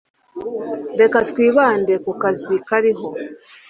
Reka 0.99 1.17
twibande 1.29 1.93
ku 2.03 2.11
kazi 2.21 2.55
kariho. 2.67 3.07